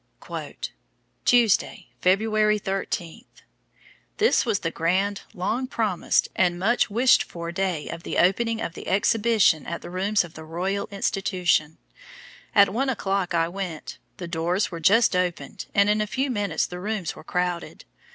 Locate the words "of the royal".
10.23-10.87